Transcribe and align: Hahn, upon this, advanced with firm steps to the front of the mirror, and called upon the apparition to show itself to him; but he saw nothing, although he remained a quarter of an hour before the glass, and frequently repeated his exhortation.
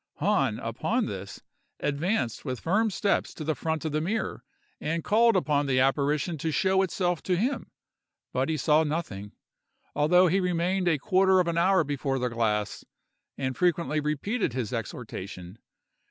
Hahn, 0.15 0.57
upon 0.57 1.05
this, 1.05 1.43
advanced 1.79 2.43
with 2.43 2.59
firm 2.59 2.89
steps 2.89 3.35
to 3.35 3.43
the 3.43 3.53
front 3.53 3.85
of 3.85 3.91
the 3.91 4.01
mirror, 4.01 4.43
and 4.79 5.03
called 5.03 5.35
upon 5.35 5.67
the 5.67 5.79
apparition 5.79 6.39
to 6.39 6.49
show 6.49 6.81
itself 6.81 7.21
to 7.21 7.37
him; 7.37 7.69
but 8.33 8.49
he 8.49 8.57
saw 8.57 8.83
nothing, 8.83 9.33
although 9.93 10.25
he 10.25 10.39
remained 10.39 10.87
a 10.87 10.97
quarter 10.97 11.39
of 11.39 11.47
an 11.47 11.55
hour 11.59 11.83
before 11.83 12.17
the 12.17 12.29
glass, 12.29 12.83
and 13.37 13.55
frequently 13.55 13.99
repeated 13.99 14.53
his 14.53 14.73
exhortation. 14.73 15.59